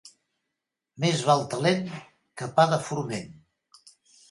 Més 1.03 1.21
val 1.27 1.43
talent 1.51 1.85
que 2.41 2.49
pa 2.59 2.67
de 2.75 2.83
forment. 2.89 3.31